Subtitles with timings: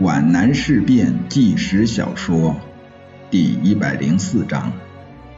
[0.00, 2.56] 皖南事变纪实小说
[3.30, 4.72] 第一百零四章：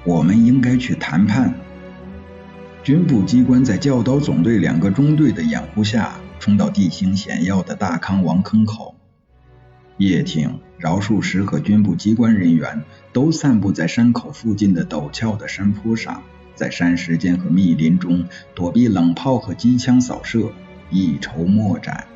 [0.02, 1.52] 我们应该去谈判。
[2.82, 8.94] 军部机关在教导总队两个中队的掩护下，冲到地形险要的大康王坑口。
[9.98, 12.82] 叶挺、饶漱石和军部机关人员
[13.12, 16.22] 都散布在山口附近的陡峭的山坡上，
[16.54, 20.50] 在山石间和密林中躲避冷炮和机枪扫射，
[20.90, 22.06] 一筹莫展。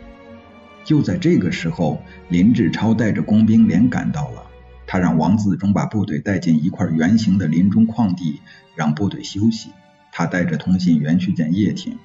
[0.84, 4.46] 就在这个时候，林志超带着工兵连赶到了。
[4.86, 8.40] 他让王自忠把部队带进一块圆形的林中旷地，
[8.74, 9.70] 让部队休息。
[10.10, 11.96] 他带着通信员去见叶挺。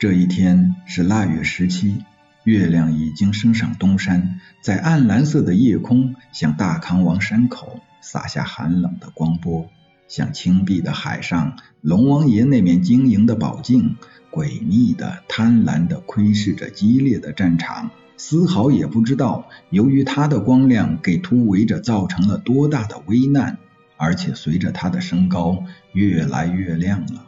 [0.00, 2.04] 这一天是腊月十七，
[2.42, 9.70] 月亮已经升上东山，在暗蓝色的夜空向大康王山口洒下寒冷的光波，
[10.08, 13.96] 像青碧的海上龙王爷那面晶莹的宝镜。
[14.30, 23.56] 诡秘的、贪婪的窥视着激烈的战场，丝毫也不知道，由于他的光亮给突围者造成了多大的危难，
[23.96, 27.24] 而且随着他的升高，越来越亮了。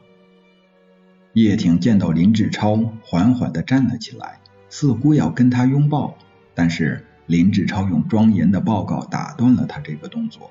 [1.33, 6.19] 叶挺见到林志超，缓缓地站了起来，似乎要跟他拥抱，
[6.55, 10.51] 但是林志超用庄严的报告打断了他这个动作。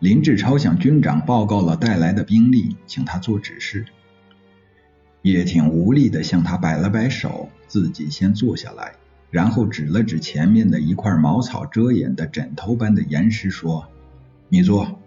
[0.00, 3.86] 林志超向军长报告了带来的兵力，请他做指示。
[5.22, 8.92] 叶挺无力地向他摆了摆手，自己先坐下来，
[9.30, 13.88] 然后指了指前面的一块茅草遮掩的枕头般的岩石，说
[14.50, 15.00] ：“你坐。”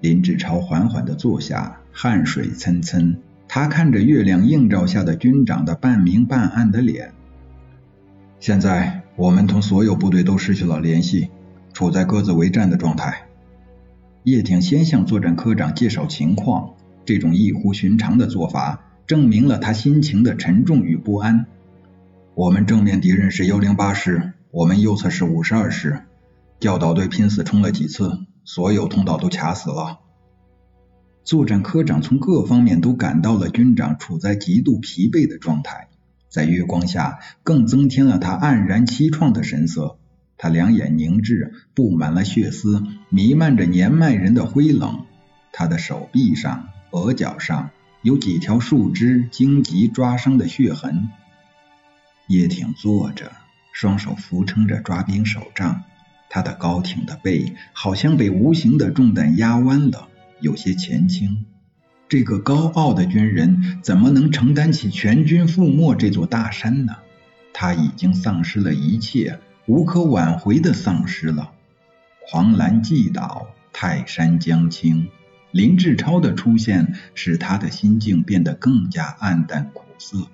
[0.00, 3.16] 林志超缓缓地坐下，汗水涔涔。
[3.46, 7.12] 他看着月亮映照下的军长的半明半暗的脸。
[8.40, 11.28] 现在我们同所有部队都失去了联系，
[11.74, 13.26] 处在各自为战的状态。
[14.24, 18.88] 叶挺先向作战科长介绍情况，这种异乎寻常的做法。
[19.04, 21.46] 证明了他心情的沉重与不安。
[22.34, 26.02] 我们正面敌人是幺零八师，我们右侧是五十二师。
[26.60, 29.98] 教导队拼死冲了几次，所有通道都卡死了。
[31.24, 35.88] 作战科长从各方面都感到了军长处在极度疲惫的状态，
[36.30, 39.98] 在月光下更增添了他黯然凄怆的神色。
[40.42, 45.06] 他两眼凝滞，布满了血丝，弥漫着年迈人的灰冷。
[45.52, 47.70] 他的手臂上、额角上。
[48.02, 51.10] 有几条树枝荆棘抓伤的血痕。
[52.26, 53.30] 叶挺坐着，
[53.72, 55.84] 双手扶撑着抓柄手杖，
[56.28, 60.08] 他的高挺的背好像被无形的重担压弯了，
[60.40, 61.46] 有些前倾。
[62.08, 66.96] 这个高傲的军人怎么能承担起全军覆没这座大山呢？
[67.52, 71.52] 他已经丧失了一切，无可挽回的丧失了。
[72.28, 75.08] 狂澜既倒，泰山将倾。
[75.50, 80.28] 林志超的出现使他的心境变得更加暗淡苦涩。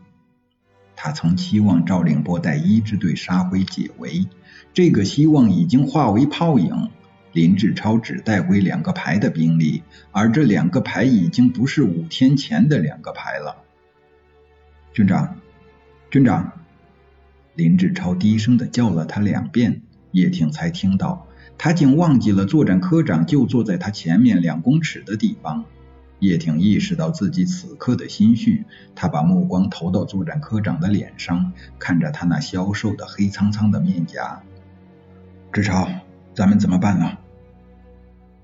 [0.95, 4.27] 他曾期望赵令波带一支队杀回解围，
[4.73, 6.91] 这个希望已经化为泡影。
[7.33, 13.63] 林志超只带回两个排的兵力，而这两个排已经不是五天前的两个排了。
[14.93, 15.37] 军长，
[16.11, 16.53] 军长！
[17.59, 19.83] 林志超低声的叫了他两遍，
[20.13, 21.27] 叶挺才听到。
[21.59, 25.65] 他竟忘记了作战科长就坐在他前面两公尺的地方。
[26.21, 28.65] 叶挺意识到自己此刻的心绪，
[28.95, 34.41] 他把目光投到作战科长的脸上，看着他那消瘦的黑苍苍的面颊。
[35.53, 35.89] 志超，
[36.37, 37.19] 咱们怎么办呢？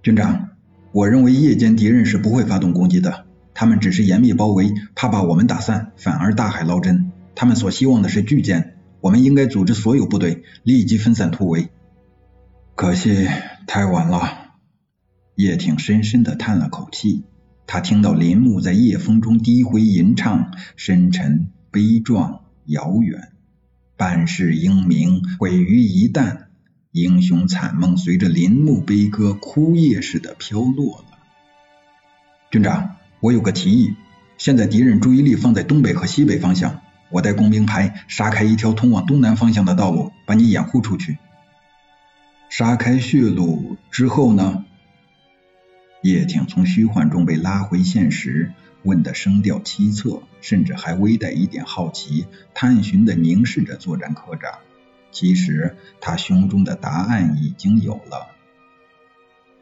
[0.03, 0.49] 军长，
[0.91, 7.13] 我认为夜间敌人是不会发动攻击的，他们只是严密包围，怕把我们打散，反而大海捞针。
[7.37, 8.74] 他们所希望的是巨舰，
[9.05, 11.69] 我们应该组织所有部队，立即分散突围。
[12.75, 13.29] 可惜
[13.67, 14.55] 太晚了，
[15.35, 17.25] 叶挺深深的叹了口气。
[17.67, 23.33] 他听到林木在夜风中低回吟唱，深沉、悲壮、遥远。
[23.99, 26.47] 半世英名毁于一旦，
[26.91, 31.19] 英雄惨梦随着林木悲歌枯叶似的飘落了。
[32.51, 33.93] 军长，我有个提议。
[34.39, 36.81] 现在敌人注意力放在东北和西北方向，
[37.11, 41.19] 我带工兵排杀开一条通往东南方向的道路，把你掩护出去。
[42.49, 44.65] 杀开血路之后呢？
[46.03, 48.53] 叶挺从虚幻中被拉回现实，
[48.83, 54.59] 问的声调凄恻，甚至还微带一点好奇，探寻的凝视着作战科长。
[55.11, 58.29] 其实他胸中的答案已经有了。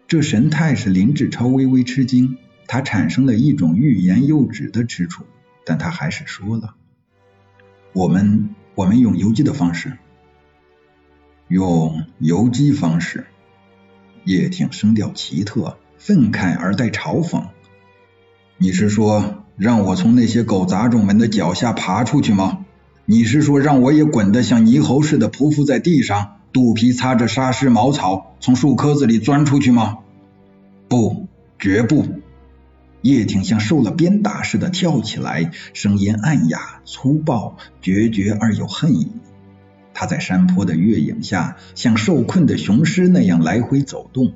[0.08, 2.36] 这神态使林志超微微吃惊，
[2.66, 5.24] 他产生了一种欲言又止的吃楚，
[5.64, 6.74] 但他还是说了
[7.92, 9.98] ：“我们，我们用游击的方式。”
[11.48, 13.26] 用游击方式，
[14.24, 17.48] 叶挺声调奇特，愤慨而带嘲讽。
[18.56, 22.64] 你是说让我从那些狗杂种们的脚下爬出去吗？
[23.04, 29.98] 你是说让我也滚得像泥猴似的匍匐在地上，肚皮擦着沙石茅草，从树棵子里钻出去吗？
[30.88, 31.26] 不，
[31.58, 32.06] 绝不！
[33.02, 39.08] 叶挺像受了鞭打似的跳起来，声音暗哑、粗暴、决绝而有恨意。
[39.92, 44.32] 他在山坡的月影下，像受困的雄狮那样来回走动。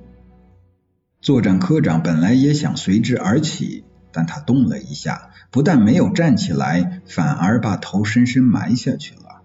[1.21, 9.43] 作战科长本来也想随之而起，但他动了一下，不但没有站起来，反而把头深深埋下去了。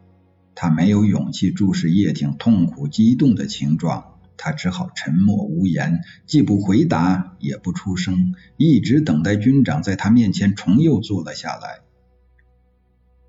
[0.53, 11.79] 他没有勇气注视叶挺痛苦激动的情状，他只好沉默无言，既不回答，也不出声，一直等待军长在他面前重又坐了下来。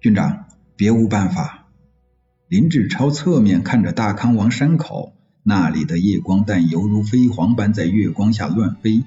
[0.01, 0.47] 军长，
[0.77, 1.69] 别无办法。
[2.49, 5.15] 林志超侧面看着大康王山口。
[5.45, 9.03] 那里的夜光弹犹如飞蝗般在月光下乱飞。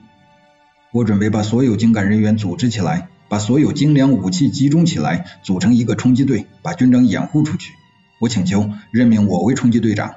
[0.91, 7.71] 我准备把所有精干人员组织起来，把所有精良武器集中起来，组成一个冲击队，把军长掩护出去。
[8.19, 10.15] 我请求任命我为冲击队长。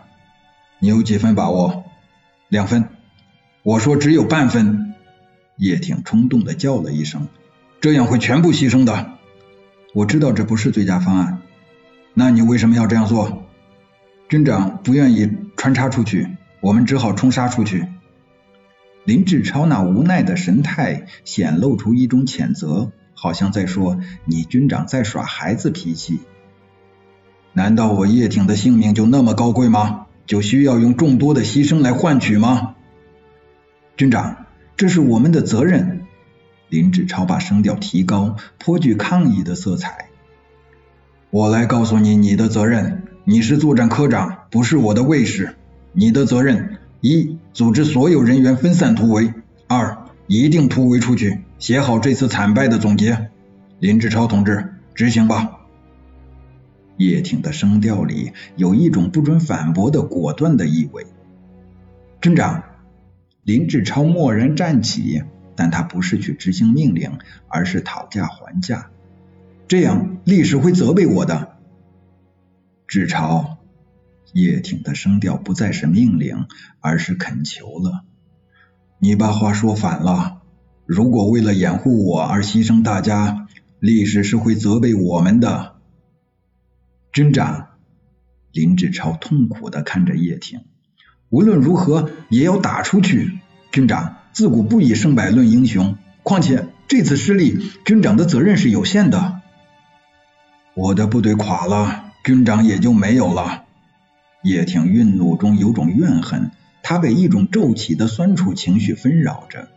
[0.80, 1.84] 你有几分把握？
[2.48, 2.88] 两分。
[3.62, 4.94] 我说只有半分。
[5.56, 7.26] 叶挺冲动的叫了一声，
[7.80, 9.14] 这样会全部牺牲的。
[9.92, 11.40] 我知道这不是最佳方案。
[12.14, 13.42] 那你为什么要这样做？
[14.28, 16.28] 军长不愿意穿插出去，
[16.60, 17.88] 我们只好冲杀出去。
[19.04, 26.20] 林志超那无奈的神态显露出一种谴责，好像在说：“你军长在耍孩子脾气。”
[27.54, 30.07] 难道我叶挺的性命就那么高贵吗？
[30.28, 32.76] 就需要用众多的牺牲来换取吗？
[33.96, 34.44] 军长，
[34.76, 36.02] 这是我们的责任。
[36.68, 40.10] 林志超把声调提高，颇具抗议的色彩。
[41.30, 43.04] 我来告诉你，你的责任。
[43.24, 45.56] 你是作战科长，不是我的卫士。
[45.92, 49.32] 你的责任：一、组织所有人员分散突围；
[49.66, 49.96] 二、
[50.26, 53.30] 一定突围出去，写好这次惨败的总结。
[53.78, 55.57] 林志超同志，执行吧。
[56.98, 61.06] 叶挺的声调里有一种不准反驳的果断的意味。
[62.20, 62.64] 镇长，
[63.44, 65.22] 林志超蓦然站起，
[65.56, 67.18] 但他不是去执行命令，
[67.48, 68.90] 而是讨价还价。
[69.68, 71.56] 这样，历史会责备我的。
[72.86, 73.58] 志超，
[74.32, 76.46] 叶挺的声调不再是命令，
[76.80, 78.04] 而是恳求了。
[78.98, 80.42] 你把话说反了。
[80.84, 83.46] 如果为了掩护我而牺牲大家，
[83.78, 85.77] 历史是会责备我们的。
[87.12, 87.68] 军长，
[88.52, 90.60] 林志超痛苦的看着叶挺。
[91.30, 93.38] 无论如何也要打出去。
[93.72, 95.96] 军长，自古不以胜败论英雄。
[96.22, 99.40] 况且这次失利，军长的责任是有限的。
[100.74, 102.04] 我的部队垮了。
[102.24, 103.64] 军长也就没有了。
[104.42, 106.50] 叶挺愠怒中有种怨恨，
[106.82, 109.68] 他被一种骤起的酸楚情绪纷扰着。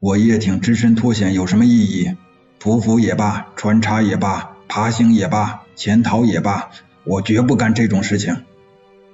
[0.00, 2.16] 我叶挺只身脱险有什么意义？
[2.58, 6.72] 匍匐也罢，穿插也罢，爬行也罢，潜逃也罢，
[7.04, 8.44] 我绝不干这种事情。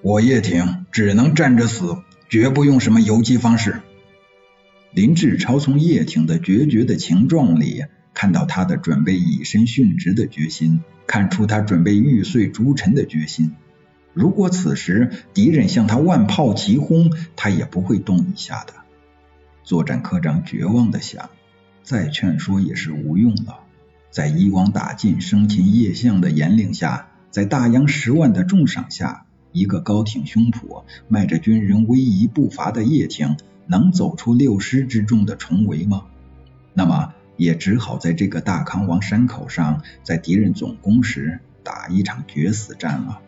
[0.02, 1.98] 我叶挺只能站着死，
[2.28, 3.82] 绝不用什么游击方式。
[4.90, 7.84] 林志超从叶挺的决绝的情状里。
[8.12, 13.54] 看到他的准备以身殉职的决心，看出他准备玉碎诸臣的决心。
[14.12, 18.72] 如果此时敌人向他万炮齐轰，他也不会动一下的。
[19.62, 21.30] 作战科长绝望的想，
[21.84, 23.60] 再劝说也是无用了。
[24.11, 36.04] 在一网打尽、生擒叶相的严令下，在大洋十万的重赏下，一个高挺胸脯、迈着军人威仪步伐的叶挺，能走出六师之众的重围吗？
[36.75, 37.12] 那么？
[37.38, 43.21] 也只好在这个大康王山口上，在敌人总攻时打一场决死战了，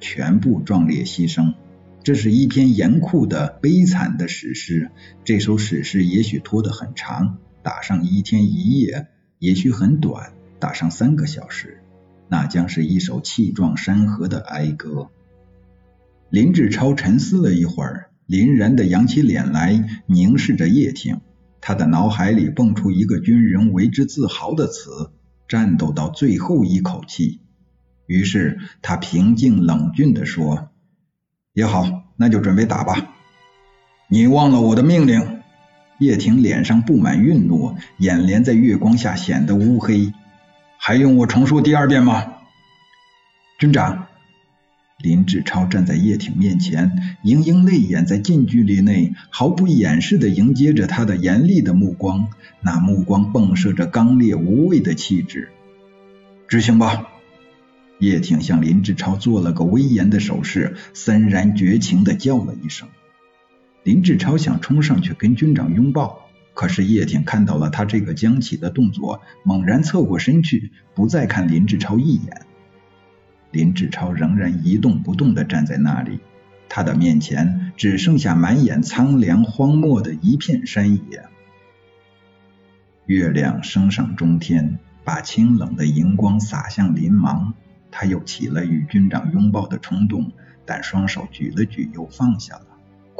[0.00, 1.52] 全部壮烈牺牲。
[2.02, 4.90] 这是一篇严酷的、悲惨的史诗。
[5.22, 9.08] 这首史诗也许拖得很长，打上一天一夜；
[9.42, 11.82] 也许很短，打上三个小时。
[12.28, 15.08] 那将是一首气壮山河的哀歌。
[16.30, 21.20] 林志超沉思了一会儿，凛然的扬起脸来，凝视着叶挺。
[21.60, 25.10] 他的脑海里蹦出一个军人为之自豪的词：
[25.48, 27.40] 战斗到最后一口气。
[28.06, 30.68] 于是他平静冷峻地说
[31.52, 33.12] ：“也好，那就准备打吧。”
[34.08, 35.41] 你忘了我的命令？
[36.02, 40.12] 叶挺脸上布满愠怒，眼帘在月光下显得乌黑。
[40.76, 42.34] 还用我重说第二遍吗？
[43.58, 44.08] 军长。
[44.98, 52.28] 林志超站在叶挺面前，盈盈泪眼在近距离内毫不掩饰地迎接着他的严厉的目光，
[52.60, 55.50] 那目光迸射着刚烈无畏的气质。
[56.46, 57.08] 执行吧！
[57.98, 62.88] 叶挺向林志超做了个威严的手势，森然绝情地叫了一声。
[63.84, 72.42] 林志超想冲上去跟军长拥抱，可是叶挺看到了他这个僵起的动作，猛然侧过身去，不再看林志超一眼。
[73.50, 76.20] 林志超仍然一动不动地站在那里，
[76.68, 81.24] 他的面前只剩下满眼苍凉荒漠的一片山野。
[83.06, 87.54] 月亮升上中天，把清冷的银光洒向林芒。
[87.90, 90.32] 他又起了与军长拥抱的冲动，
[90.64, 92.71] 但双手举了举，又放下了，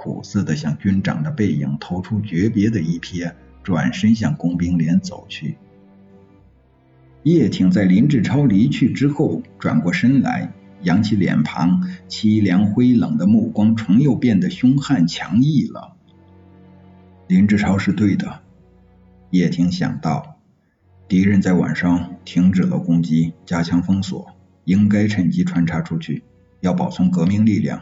[0.03, 3.33] 苦涩的向军长的背影投出诀别的一瞥，
[3.63, 5.57] 转身向工兵连走去。
[7.23, 15.95] 叶挺在林志超离去之后，转过身来，扬起脸庞，凄凉灰冷的目光重又变得凶悍强毅了。
[17.29, 18.41] 林志超是对的，
[19.31, 20.41] 叶挺想到，
[21.07, 24.33] 敌人在晚上停止了攻击，加强封锁，
[24.65, 26.25] 应该趁机穿插出去，
[26.59, 27.81] 要保存革命力量。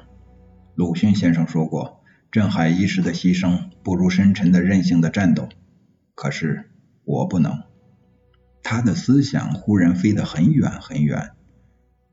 [0.74, 2.00] 鲁迅先生说过，
[2.30, 5.49] 镇海一时的牺牲，不如深沉的韧性的战斗。
[6.14, 6.70] 可是
[7.04, 7.62] 我不能。
[8.62, 11.30] 他的思想忽然飞得很远很远，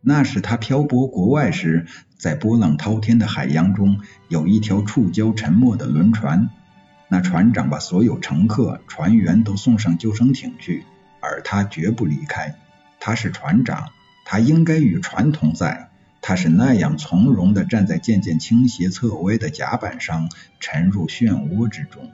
[0.02, 1.86] 那是他漂泊国外时，
[2.18, 6.50] 在波浪滔天的海洋中，有一条触礁沉没的轮船，
[7.10, 10.84] 那船长把所有乘客、船员都送上救生艇去，
[11.20, 12.56] 而他绝不离开。
[13.00, 13.90] 他是船长，
[14.26, 15.92] 他应该与船同在。
[16.28, 20.30] 他是那样从容地站在渐渐倾斜侧歪的甲板上，
[20.60, 22.12] 沉入漩涡之中。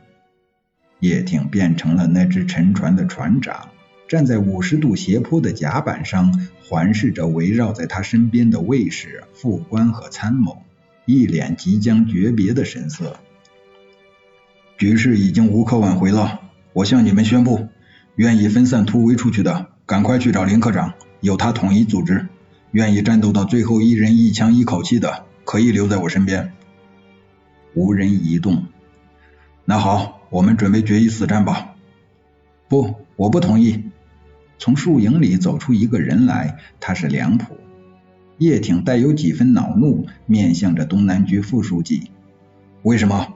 [1.00, 3.70] 叶挺变成了那只沉船的船长。
[4.08, 10.62] 站在五十度斜坡的甲板上，环视着围绕在他身边的卫士、副官和参谋，
[11.08, 13.18] 一脸即将诀别的神色。
[14.78, 16.40] 局势已经无可挽回了，
[16.74, 17.68] 我向你们宣布，
[18.16, 22.28] 愿意分散突围出去的，赶快去找林科长，由他统一组织；
[22.74, 26.54] 愿意战斗到最后一人一枪一口气的，可以留在我身边。
[27.76, 28.66] 无人移动。
[29.64, 31.76] 那好，我们准备决一死战吧。
[32.68, 33.84] 不，我不同意。
[34.58, 37.58] 从树影里走出一个人来，他是梁普。
[38.40, 42.10] 叶挺带有几分恼怒，面向着东南局副书记
[42.82, 43.36] ：“为什么？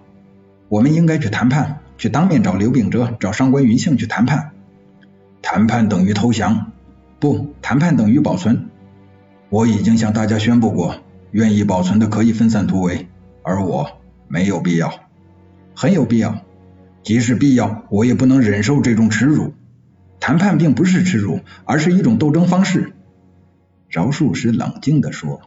[0.68, 4.54] 我们应该去谈判，去当面找刘秉哲、找上官云庆去谈判。
[5.44, 6.72] 谈判等于投降，
[7.20, 8.70] 不，谈判等于保存。
[9.50, 10.98] 我已经向大家宣布过，
[11.32, 13.08] 愿意保存的可以分散突围，
[13.44, 14.94] 而我没有必要，
[15.74, 16.44] 很有必要。
[17.04, 19.54] 即使必要，我也不能忍受这种耻辱。”
[20.20, 22.92] 谈判并不是耻辱，而是一种斗争方式。
[23.88, 25.42] 饶漱石冷静地说：“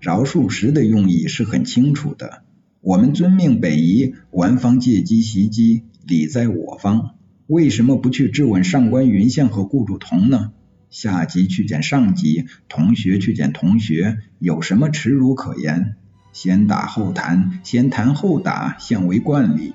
[0.00, 2.42] 饶漱石的用意是很清楚的。
[2.80, 7.16] 我们遵命北移，顽方借机袭击，理在我方。
[7.48, 10.52] 为什么不去质问上官云相和顾祝同呢？
[10.90, 15.96] 下级去见上级，同学去见同学，有什么耻辱可言？
[16.32, 19.74] 先打后谈，先谈后打，现为惯例。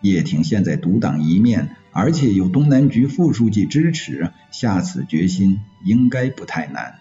[0.00, 7.00] 叶挺现在独当一面。”而且有东南局副书记支持，下此决心应该不太难。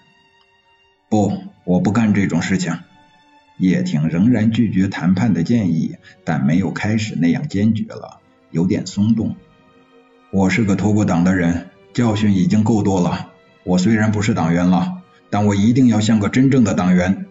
[1.09, 2.79] 不，我不干这种事情。
[3.59, 9.35] 叶挺仍然拒绝谈判的建议，但没有开始那样坚决了，有点松动。
[10.31, 13.28] 我是个投过党的人，教训已经够多了。
[13.63, 17.25] 我虽然不是党员了，但我一定要像个真正的党员。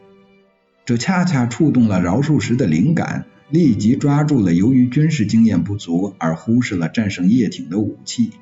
[0.85, 3.27] 这恰恰触动了饶漱石的灵感。
[3.51, 8.33] 立即抓住了由于军事经验不足而忽视了战胜叶挺的武器。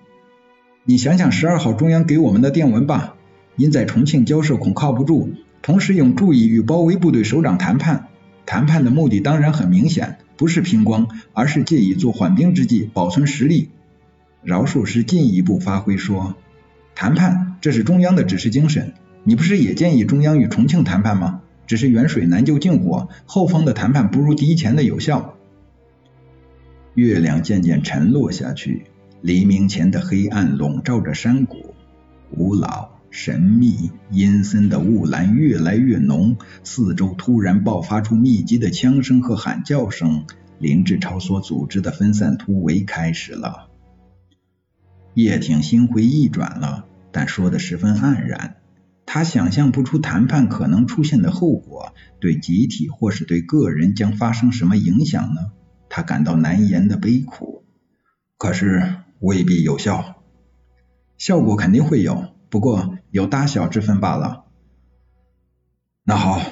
[0.83, 3.15] 你想想十二号中央给我们的电文吧，
[3.55, 5.31] 因在重庆交涉恐靠不住，
[5.63, 8.09] 同时应注意与包围部队首长谈判。
[8.47, 13.69] 谈判的目的当然很明显，不是拼光，而是借以做缓兵之计，保存实力。
[14.43, 16.35] 饶漱石进一步发挥说，
[16.97, 21.43] 谈判这是中央的指示精神，你不是也建议中央与重庆谈判吗？
[21.67, 25.35] 只是远水难救近火，后方的谈判不如敌前的有效。
[26.95, 28.87] 月亮渐渐沉落下去，
[29.21, 31.75] 黎明前的黑暗笼罩着山谷，
[32.35, 36.39] 古老、神秘、阴森的雾岚越来越浓。
[36.65, 40.25] 四周突然爆发出密集的枪声和喊叫声，
[40.59, 43.69] 林志超所组织的分散突围开始了。
[45.17, 48.57] 叶挺心灰意转了，但说的十分黯然。
[49.07, 55.53] 他想象不出谈判可能出现的后果，对集体或是对个人将发生什么影响呢？
[55.89, 57.65] 他感到难言的悲苦。
[58.37, 60.17] 可是未必有效，
[61.17, 64.45] 效果肯定会有，不过有大小之分罢了。
[66.05, 66.43] 那好，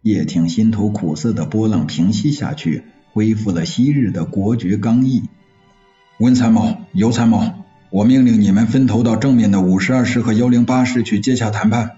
[0.00, 5.24] 叶挺心头苦涩的波浪平息下去，恢复了昔日的国爵刚毅。
[6.18, 7.63] 温参谋，尤参谋。
[7.94, 11.90] 我命令你们分头到正面的五十二师和幺零八师去接洽谈判，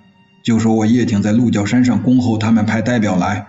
[0.43, 3.47] 就说我叶挺在鹿角山上恭候他们派代表来，